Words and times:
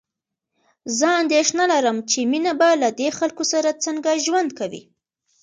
زه 0.97 1.07
اندېښنه 1.21 1.63
لرم 1.73 1.97
چې 2.09 2.19
مينه 2.31 2.53
به 2.59 2.69
له 2.81 2.89
دې 2.99 3.09
خلکو 3.17 3.43
سره 3.53 3.79
څنګه 3.85 4.21
ژوند 4.25 4.49
کوي 4.59 4.81